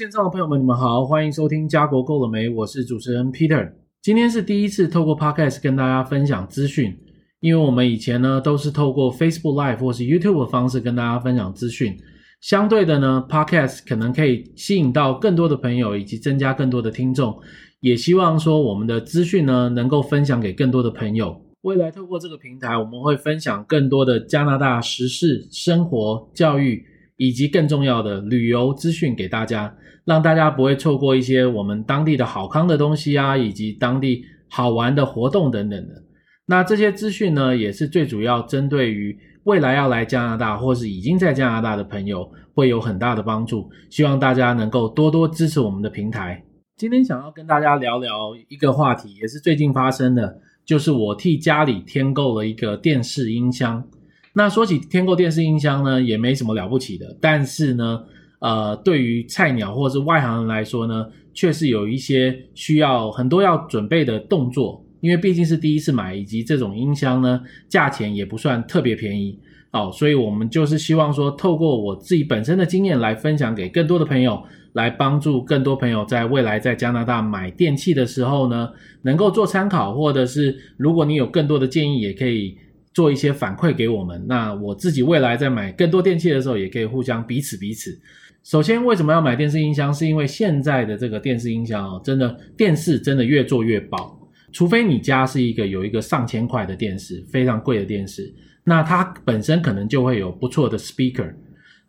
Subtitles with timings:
[0.00, 2.48] 线上的朋友们，你们好，欢迎收听家国够了没？
[2.48, 3.70] 我是主持人 Peter。
[4.00, 6.96] 今天是第一次透过 Podcast 跟大家分享资讯，
[7.40, 11.94] 因为我们以前呢都是透过 Facebook Live 或是 YouTube 的方式跟大家分享资讯。
[12.40, 17.38] 相对的呢，Podcast 可能可以吸引到更多的朋友，以及增加更多的听众。
[17.80, 21.38] 也希望说我们的资讯呢能够分享给更多的朋友。
[21.60, 26.82] 未来透过这个平台，我们会分享更多的加拿大时事、生活、教育，
[27.20, 36.02] 以及更重要的旅游资讯给大家，让大家不会错过一些我们当地的好康的东西啊，以及当地好玩的活动等等的。
[36.46, 39.14] 那这些资讯呢，也是最主要针对于
[39.44, 43.68] 未来要来加拿大或是已经在加拿大的朋友，会有很大的帮助。
[43.90, 46.42] 希望大家能够多多支持我们的平台。
[46.78, 53.84] 今天想要跟大家聊聊一个话题，也是最近发生的，就是我替家里添购了一个电视音箱。
[54.32, 58.00] 那说起天购电视音箱呢，也没什么了不起的，但是呢，
[58.38, 69.36] 呃，对于菜鸟或者是外行人来说呢，确实有一些需要很多要准备的动作，因为毕竟是第一次买，以及这种音箱呢，价钱也不算特别便宜
[69.72, 74.40] 哦，所以我们就是希望说，透过我自己本身的经验来分享给更多的朋友，
[74.74, 78.70] 来帮助更多朋友在未来在加拿大买电器的时候呢，
[79.02, 82.56] 能够做参考，或者是如果你有更多的建议，也可以。
[82.92, 87.96] 做一些反馈给我们，那我自己未来在买更多电器的时候，也可以互相彼此彼此。
[88.42, 89.94] 首先，为什么要买电视音箱？
[89.94, 94.18] 是因为现在的这个电视音箱哦，真的电视真的越做越薄，
[94.50, 101.32] 除非你家是一个有一个上千块的电视，非常贵的电视，那它本身可能就会有不错的 speaker。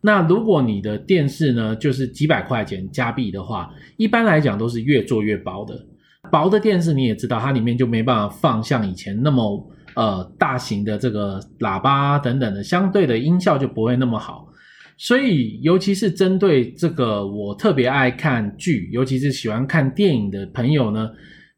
[0.02, 5.84] 那如果你的电视呢，就是几百块钱加币的话，一般来讲都是越做越薄的。
[6.30, 9.68] 薄的电视你也知道，它里面就没办法放像以前那么。
[9.94, 14.48] 呃，大型的这个喇叭等等的，相对的音效就不会那么好。
[14.96, 21.10] 所以，尤其是针对这个我特别爱看剧，尤其是喜欢看电影的朋友呢，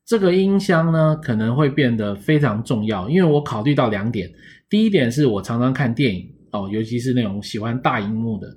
[0.07, 3.09] 这个音箱呢可能会变得非常重要。
[3.09, 4.31] 因为我考虑到两点：
[4.69, 8.49] 第一点是我常常看电影哦，尤其是那种喜欢大荧幕的；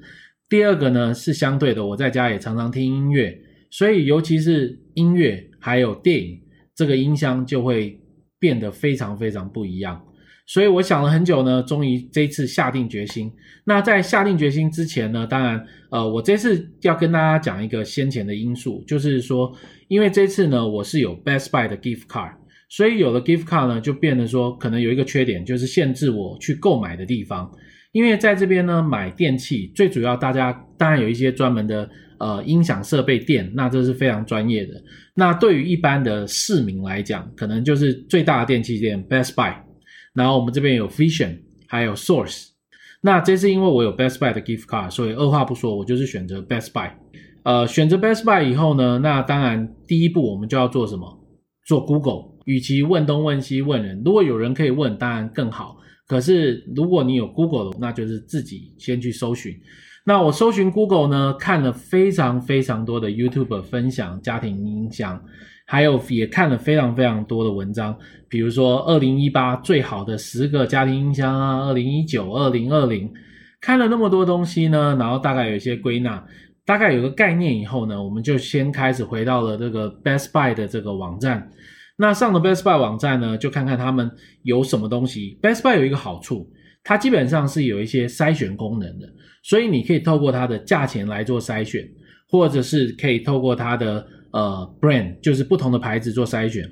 [0.48, 3.38] 第二个呢是相对的，我在家也常常听音乐，
[3.70, 6.40] 所以尤其是音乐还有电影，
[6.74, 8.00] 这个音箱就会。
[8.40, 10.02] 变得非常非常不一样，
[10.46, 13.32] 所以我想了很久呢，终于这一次下定决心。
[13.66, 19.52] 那在下定决心之前呢，当然，呃，我这次要跟大家讲一个先前的因素，就是说，
[19.88, 22.34] 因为这次呢，我是有 Best Buy 的 gift card，
[22.70, 27.52] 所以有了 gift card 呢，就变得说，可能有一个缺点，就是限制我去购买的地方。
[27.92, 31.90] 因为在这边呢，买电器最主要，大家当然有一些专门的
[32.20, 34.82] 呃音响设备店，那这是非常专业的。
[35.16, 39.56] 那对于一般的市民来讲，可能就是最大的电器店 Best Buy，
[40.14, 42.50] 然后我们这边有 Vision，还有 Source。
[43.02, 46.92] 那这次因为我有 Best Buy 的 gift card，所以二话不说，我就是选择 Best Buy。
[47.44, 51.20] 呃，选择 Best Buy 以后呢，那当然第一步我们就要做什么？
[51.66, 52.38] 做 Google。
[52.46, 55.78] 与其问东问西问人，如果有人可以问，当然更好。
[56.08, 59.54] 可是，如果你有 Google 的，那就是自己先去搜寻。
[60.08, 65.22] 那我搜寻 Google 呢，看了非常非常多的 YouTube 分享家庭音箱，
[65.66, 67.94] 还有也看了非常非常多的文章，
[68.30, 73.12] 比如说二零一八最好的十个家庭音箱啊，二零一九、二零二零，
[73.60, 76.26] 看了那么多东西呢，然后大概有一些归纳，
[76.66, 81.52] 大概有个概念以后呢，我们就先开始回到了这个 Best Buy 的这个网站。
[81.98, 84.10] 那上了 Best Buy 网站呢，就看看他们
[84.44, 85.38] 有什么东西。
[85.42, 86.50] Best Buy 有一个好处，
[86.88, 89.06] 它基本上是有一些筛选功能的，
[89.44, 91.86] 所以你可以透过它的价钱来做筛选，
[92.30, 96.64] 或者是可以透过它的呃 brand，就是不同的牌子做筛选。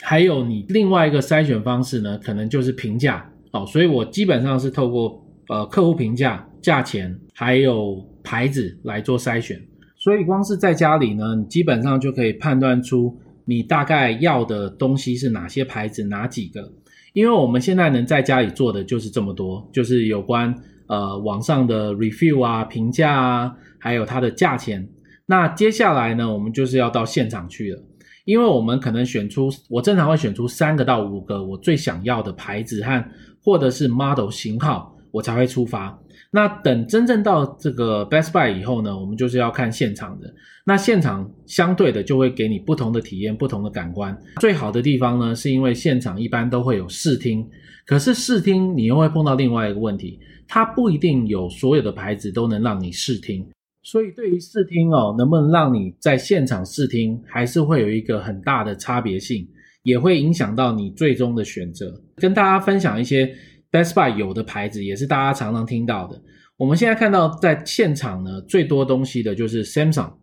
[0.00, 3.66] 还有你另外一个筛选方式呢，可能就是评价哦。
[3.66, 9.60] 所以我基本上是透过呃客户评价、价钱还有牌子来做筛选。
[9.96, 13.18] 所以光是在家里呢，你基本上就可以判断出。
[13.48, 16.72] 你大概要的东西是哪些牌子，哪几个？
[17.16, 20.54] 因为我们现在能在家里做的就是这么多，就是有关
[20.86, 24.86] 呃网上的 review 啊、评价啊，还有它的价钱。
[25.24, 27.82] 那接下来呢，我们就是要到现场去了，
[28.26, 33.02] 因为我们可能选出，我正常会选出三个到五个我最想要的牌子和
[33.42, 35.98] 或者是 model 型号，我才会出发。
[36.32, 40.32] 那等真正到这个 Best Buy 以后呢，我们就是要看现场的。
[40.64, 44.16] 那现场相对的就会给你不同的体验、不同的感官。
[44.40, 47.48] 最好的地方呢，是因为现场一般都会有试听。
[47.86, 50.18] 可是试听你又会碰到另外一个问题，
[50.48, 53.46] 它不一定有所有的牌子都能让你试听。
[53.84, 59.46] 所以对于试听哦，能不能让你在现场试听，还是会有一个很大的差别性，
[59.84, 61.94] 也会影响到你最终的选择。
[62.16, 63.32] 跟大家分享一些。
[63.70, 66.22] Best Buy 有的牌子也是大家常常听到的。
[66.56, 70.14] 我们现在看到在现场呢，最多东西的就是 Samsung，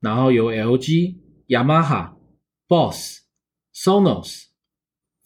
[0.00, 1.16] 然后有 LG、
[1.48, 2.12] Yamaha、
[2.66, 3.20] Boss、
[3.74, 4.44] Sonos、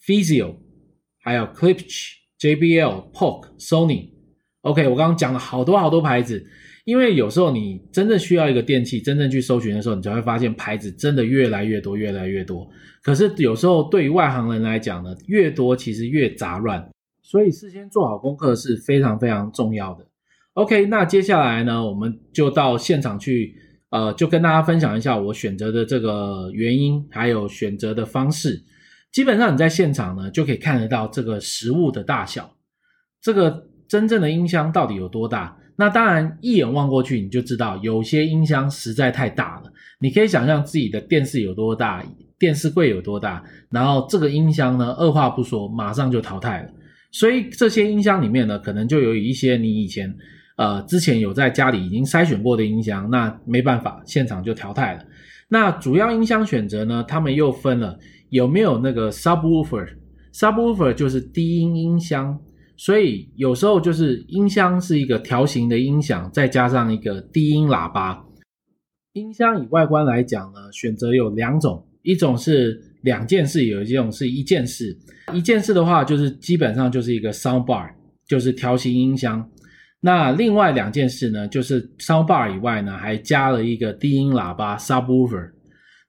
[0.04, 0.56] Physio，
[1.22, 4.10] 还有 Klipsch、JBL、Polk、Sony。
[4.62, 6.44] OK，我刚刚讲了好多好多牌子，
[6.84, 12.68] 因为有时候你真正需要一个电器，真正去搜寻的时候，你才会发现牌子真的越来越多，越来越多。
[13.02, 16.84] 可是有时候对于外行人来讲呢，越多其实越杂乱，
[17.28, 20.06] 所以事先做好功课是非常非常重要的。
[20.54, 23.54] OK，那接下来呢，我们就到现场去。
[23.90, 28.62] 呃，就跟大家分享一下我选择的这个原因，还有选择的方式。
[29.10, 32.54] 基本上你在现场呢，就可以看得到这个实物的大小，
[33.22, 35.56] 这个真正的音箱到底有多大。
[35.76, 39.72] 那当然，一眼望过去你就知道，有些音箱实在太大了。
[40.00, 42.04] 你可以想象自己的电视有多大，
[42.38, 46.70] 电视柜有多大，然后这个音箱呢，二话不说，马上就淘汰了。
[47.10, 50.14] 所以这些音箱里面呢，可能就有一些你以前。
[50.56, 55.04] 呃，之前有在家里已经筛选过的音箱，那没办法，现场就淘汰了。
[55.48, 57.96] 那主要音箱选择呢，他们又分了
[58.30, 62.36] 有没有那个 subwoofer，subwoofer 就是低音音箱，
[62.76, 68.20] 所以有时候就是音箱是一个条形的音响，再加上一个低音喇叭。
[69.12, 74.96] 音箱以外观来讲呢，选择有两种，一种是两件事，有一种是一件事。
[75.34, 77.86] 一件事的话，就是基本上就是一个 soundbar，
[78.26, 79.46] 就是条形音箱。
[80.00, 85.50] 那另外两件事呢，就是 soundbar 以外呢，还加了一个低音喇叭 subwoofer。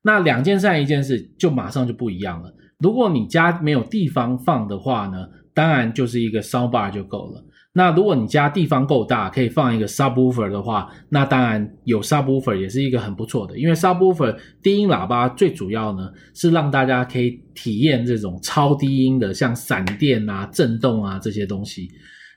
[0.01, 2.49] 那两件事一件事，就马上就不一样了。
[2.79, 7.43] 如果你家没有地方放的话呢，当然就是一个 soundbar 就够了。
[7.73, 13.57] 那如果你家地方够大，可以放一个 subwoofer 的话，那当然有 subwoofer 也是一个很不错的。
[13.57, 21.87] 因为 subwoofer 低音喇叭最主要呢，是让大家可以体验这种超低音的，像闪电啊、震动啊这些东西。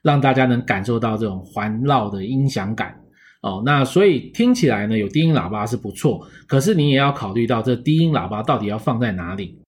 [0.02, 2.92] 让大家能感受到这种环绕的音响感
[3.40, 9.60] 哦，那所以听起来呢，有低音喇叭是不错，可是你也要考虑到这低音喇叭到底要放在哪里。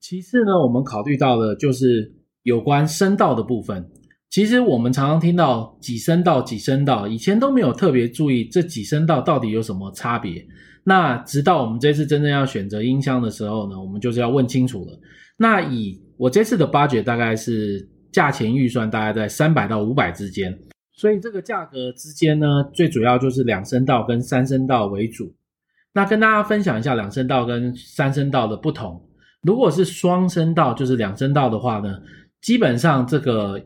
[0.00, 2.12] 其次呢，我们考虑到的就是
[2.42, 3.88] 有关声道的部分。
[4.28, 10.46] 其实我们常常听到几声道、几声道，以前都没有特别注意这几声道到底有什么差别。
[10.84, 14.98] 那直到我们这次真正要选择音箱的时候呢，我们就是要问清楚了。
[15.36, 17.88] 那以我这次的 budget 大概是。
[18.12, 20.52] 价钱预算大概在三百到五百之间，
[20.94, 22.44] 所以这个价格之间呢，
[22.74, 25.32] 最主要就是两声道跟三声道为主。
[25.92, 29.00] 那跟大家分享一下两声道跟三声道的不同。
[29.42, 32.00] 如果是双声道，就是两声道的话呢，
[32.40, 33.62] 基本上这个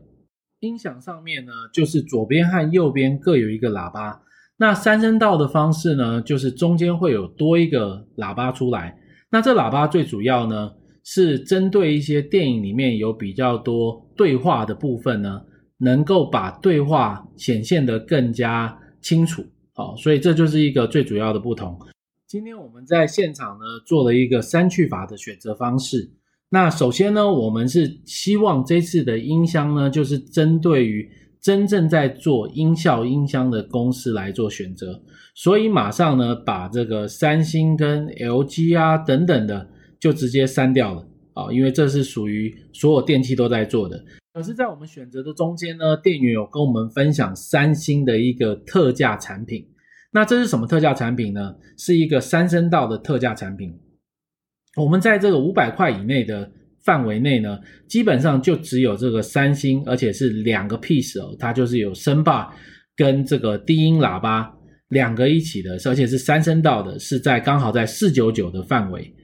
[0.60, 4.20] 音响上面呢，就是左边和右边各有一个喇叭。
[4.56, 8.96] 那三声道的方式呢，就是中间会有多一个喇叭出来。
[9.30, 10.70] 那这喇叭最主要呢，
[11.04, 15.42] 是针对一些电影里面有比较多对话的部分呢，
[15.78, 19.44] 能够把对话显现得更加清楚。
[19.74, 21.76] 好，所以这就是一个最主要的不同。
[22.28, 26.10] 今天我们在现场呢，做了一个删去法的选择方式。
[26.54, 31.10] 那首先呢，我们是希望这次的音箱呢，就是针对于
[31.40, 35.02] 真正在做音效音箱的公司来做选择，
[35.34, 39.68] 所以马上呢，把这个三星跟 LG 啊等等的。
[40.00, 41.02] 就直接删掉了
[41.32, 44.04] 啊，因为这是属于所有电器都在做的。
[44.34, 49.66] 可是，在我们选择的中间呢，店员有跟我们分享三星的一个特价产品。
[50.12, 51.54] 那这是什么特价产品呢？
[51.78, 53.74] 是一个三声道的特价产品。
[54.76, 56.50] 我们在这个五百块以内的
[56.84, 62.52] 范围内呢，基本上就只有这个三星，而且是两个 piece 哦，它就是有声霸
[62.96, 64.52] 跟这个低音喇叭
[64.88, 69.14] 两个一起的，而且是三声道的，是在刚好在四九九的范围。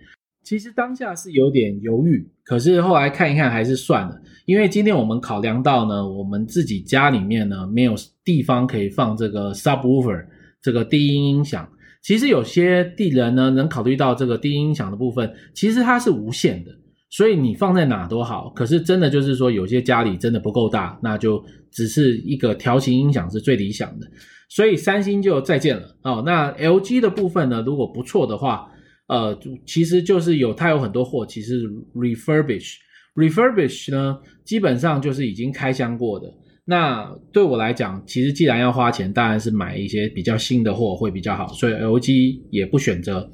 [0.42, 10.24] 其实当下是有点犹豫，可是后来看一看还是算了，因为今天我们考量到呢，我们自己家里面呢没有地方可以放这个 subwoofer
[10.62, 11.68] 这个低音音响。
[12.02, 16.70] 其实有些地人呢能考虑到这个低音响的部分，其实它是无线的，
[17.10, 18.50] 所以你放在哪都好。
[18.50, 24.06] 可是真的就是说，有些家里真的不够大，那就只是一个条形音响是最理想的。
[24.48, 26.22] 所以三星就再见了哦。
[26.26, 28.66] 那 LG 的部分呢，如果不错的话。
[29.12, 36.32] 呃，其实就是有，它有很多货，其实 refurbish，refurbish 呢，基本上就是已经开箱过的。
[36.70, 43.28] 那对我来讲，其实既然要花钱，当然是买一些比较新的货会比较好，所以 LG 也不选择。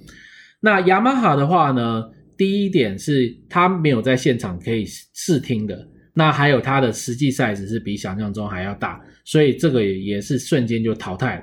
[0.59, 2.03] 那雅马哈的话呢，
[2.39, 11.43] 第一点是它没有在现场可以试听的，那还有它的实际 size 是比想象中还要大，所以这个也也是瞬间就淘汰了。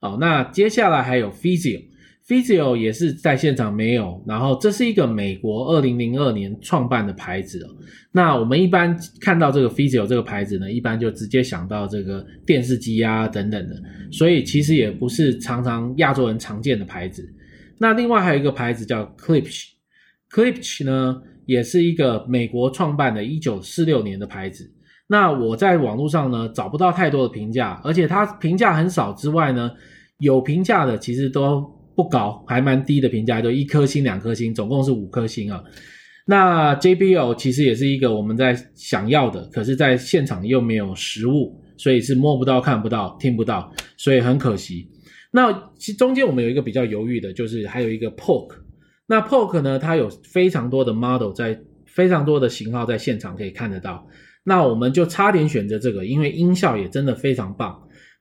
[0.00, 1.80] 好，那接下来还有 Physio。
[2.28, 7.68] Physio 也是在现场没有，然后这是一个美国二零零二年创办的牌子哦。
[8.12, 13.74] 那我们一般看到这个 Physio 这个牌子呢，一般就直接想到这个电视机啊等等的，
[14.12, 17.26] 所以其实也不是常常亚洲人常见的牌子。
[17.78, 24.70] 那另外还有一个牌子叫 Clips，Clips 呢也是一个美国创办的1946年的牌子。
[25.06, 29.70] 那我在网络上呢找不到太多的评价，而且它评价很少之外呢，
[30.18, 35.60] 有评价的其实都不高，还蛮低的评价，就一颗星、两颗星，总共是五颗星啊。
[36.24, 44.88] 那 JBL 其实也是一个我们在想要的，可是在现场又没有实物，所以是摸不到、看不到、听不到，所以很可惜。
[45.32, 48.54] 那其中间我们有一个比较犹豫的，就是还有一个 Poke。
[49.08, 54.06] 那 Poke 呢，它有非常多的 model 在，非常多的型号在现场可以看得到。
[54.44, 57.76] 那我们就差点选择这个，因为音效也真的非常棒。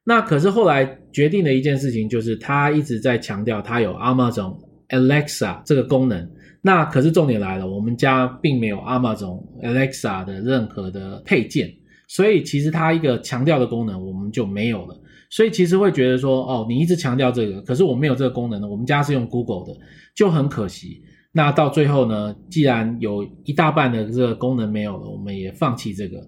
[0.09, 4.55] 那可是后来决定的一件事情就是，他一直在强调它有 Amazon
[4.87, 6.25] Alexa 这个功能。
[6.61, 11.69] 那可是重点来了，我们家并没有 Amazon Alexa 的任何的配件，
[12.07, 14.97] 所以其实它一个强调的功能我们就没有了。
[15.29, 18.67] 所以其实会觉得说，哦，你一直强调这个，可是我没有这个功能呢。
[18.69, 19.77] 我们家是用 Google 的，
[20.15, 21.03] 就很可惜。
[21.33, 26.25] 那到最后呢，既然有一大半的这个功能没有了，我们也放弃这个。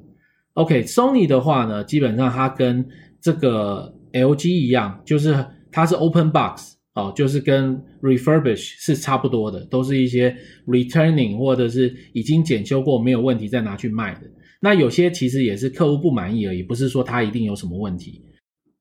[0.56, 2.86] OK，Sony 的话呢，基本上它跟
[3.22, 10.36] 这个 LG 一样，就是它是 Open Box 哦，就是跟 Refurbish 是差不多的，都是一些
[10.66, 14.22] Returning 或者是已经检修过没有问题再拿去卖的。
[14.62, 18.22] 那有些其实也是客户不满意而已，不是说它一定有什么问题。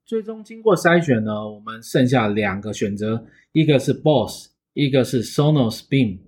[0.04, 4.49] 最终经过筛选呢，我们剩下两个选择，一个是 Boss。
[4.75, 6.21] 一个是 Sonos Beam，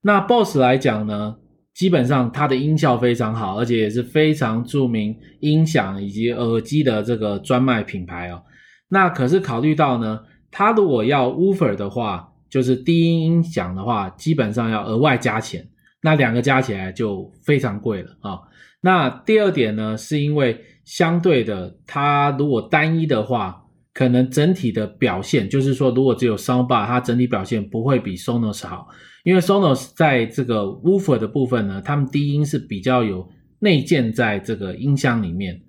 [0.00, 1.36] 那 Boss 来讲呢，
[1.76, 8.42] 基本上它的音效非常好，而且也是非常著名音响以及耳机的这个专卖品牌哦。
[8.88, 15.68] 那可是考虑到呢，它如果要 Woofer 的话，就是低音音响的话，基本上要额外加钱，
[16.00, 18.40] 那两个加起来就非常贵了啊。
[18.80, 23.62] 那第二点呢，是因为相对的，它如果单一的话。
[23.96, 28.86] 可能整体的表现，就是说，如果只有 Soundbar，它整体表现不会比 Sonos 好，
[29.26, 33.28] 因为 Sonos 在这个 Woofer 的部分呢，他们低音是比较有
[33.58, 35.62] 内建在这个音箱里面，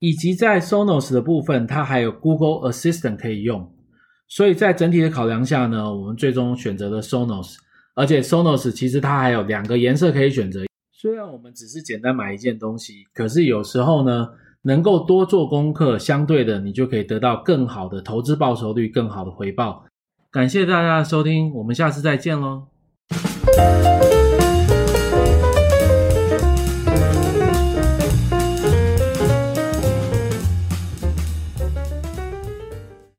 [0.00, 3.72] 以及在 Sonos 的部分，它还有 Google Assistant 可以用，
[4.26, 7.54] 所以在整体的考量下呢，我们最终选择了 Sonos，
[7.94, 14.30] 而且 Sonos 其实它还有两个颜色可以选择，虽然我们只是简单买一件东西，可是有时候呢。
[14.64, 19.84] 能够多做功课，相对的，你就可以得到更好的投资报酬率，更好的回报。
[20.32, 22.68] 感谢大家的收听，我们下次再见喽。